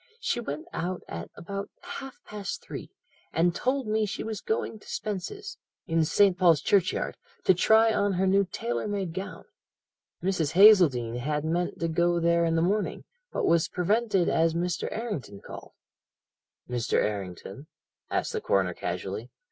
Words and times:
She 0.19 0.39
went 0.39 0.65
out 0.73 1.03
at 1.07 1.29
about 1.35 1.69
half 1.83 2.23
past 2.25 2.63
three, 2.63 2.89
and 3.31 3.53
told 3.53 3.85
me 3.85 4.07
she 4.07 4.23
was 4.23 4.41
going 4.41 4.79
to 4.79 4.87
Spence's, 4.87 5.59
in 5.85 6.05
St. 6.05 6.35
Paul's 6.35 6.61
Churchyard, 6.61 7.17
to 7.43 7.53
try 7.53 7.93
on 7.93 8.13
her 8.13 8.25
new 8.25 8.45
tailor 8.51 8.87
made 8.87 9.13
gown. 9.13 9.45
Mrs. 10.23 10.53
Hazeldene 10.53 11.17
had 11.19 11.45
meant 11.45 11.79
to 11.79 11.87
go 11.87 12.19
there 12.19 12.45
in 12.45 12.55
the 12.55 12.63
morning, 12.63 13.03
but 13.31 13.45
was 13.45 13.67
prevented 13.67 14.27
as 14.27 14.55
Mr. 14.55 14.87
Errington 14.91 15.39
called.' 15.39 15.73
"'Mr. 16.67 16.93
Errington?' 16.93 17.67
asked 18.09 18.33
the 18.33 18.41
coroner 18.41 18.73
casually. 18.73 19.29